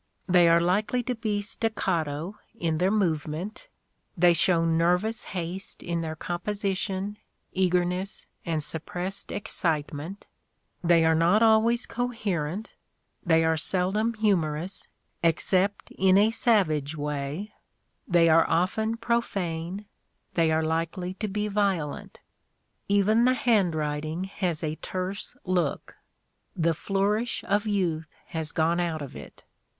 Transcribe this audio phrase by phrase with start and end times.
[0.27, 3.67] They are likely to be staccato in their movement;
[4.17, 7.17] they show nervous haste in their composition,
[7.53, 10.25] eagerness, and suppressed excite ment;
[10.83, 12.71] they are not always coherent;
[13.23, 14.87] they are seldom humorous,
[15.21, 17.53] except in a savage way;
[18.07, 19.85] they are often pro fane;
[20.33, 22.21] they are likely to be violent.
[22.87, 25.93] Even the handwrit ing has a terse look;
[26.55, 29.43] the flourish of youth has gone out of it.